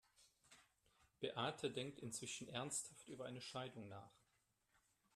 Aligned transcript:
Beate 1.19 1.69
denkt 1.69 1.99
inzwischen 1.99 2.49
ernsthaft 2.49 3.07
über 3.07 3.25
eine 3.25 3.39
Scheidung 3.39 3.87
nach. 3.87 4.09